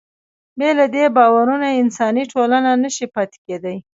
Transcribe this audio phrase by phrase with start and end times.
[0.57, 3.77] بې له دې باورونو انساني ټولنه نهشي پاتې کېدی.